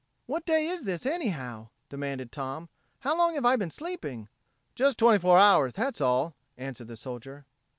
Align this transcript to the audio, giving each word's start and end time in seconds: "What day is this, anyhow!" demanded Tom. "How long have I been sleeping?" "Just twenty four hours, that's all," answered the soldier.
"What 0.25 0.47
day 0.47 0.65
is 0.65 0.83
this, 0.85 1.05
anyhow!" 1.05 1.67
demanded 1.89 2.31
Tom. 2.31 2.69
"How 3.01 3.15
long 3.15 3.35
have 3.35 3.45
I 3.45 3.55
been 3.55 3.69
sleeping?" 3.69 4.29
"Just 4.73 4.97
twenty 4.97 5.19
four 5.19 5.37
hours, 5.37 5.75
that's 5.75 6.01
all," 6.01 6.33
answered 6.57 6.87
the 6.87 6.97
soldier. 6.97 7.45